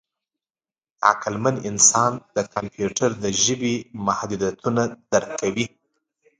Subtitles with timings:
[1.09, 4.81] عقلمن انسان د کمپیوټر د ژبې محدودیتونه
[5.11, 5.65] درک کوي.